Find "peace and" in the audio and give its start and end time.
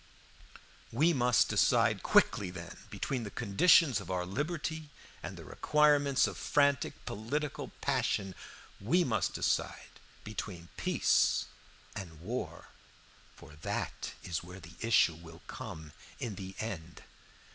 10.75-12.19